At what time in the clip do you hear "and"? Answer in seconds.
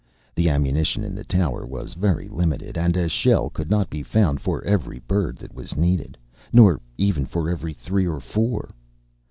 2.75-2.97